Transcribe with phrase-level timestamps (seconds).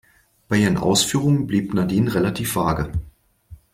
[0.47, 2.91] Bei ihren Ausführungen blieb Nadine relativ vage.